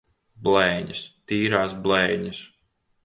[0.47, 1.03] Blēņas!
[1.33, 2.41] Tīrās blēņas!